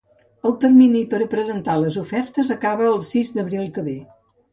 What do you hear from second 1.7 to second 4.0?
les ofertes acaba el sis d’abril que ve.